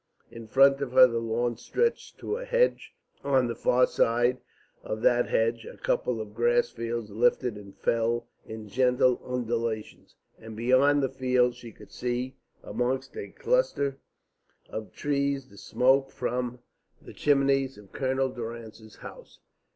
[0.31, 4.39] In front of her the lawn stretched to a hedge; on the far side
[4.83, 10.55] of that hedge a couple of grass fields lifted and fell in gentle undulations; and
[10.57, 13.99] beyond the fields she could see amongst a cluster
[14.71, 16.61] of trees the smoke from
[16.99, 19.37] the chimneys of Colonel Durrance's house.